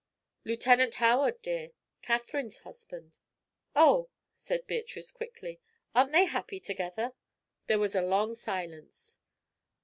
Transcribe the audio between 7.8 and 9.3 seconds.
a long silence.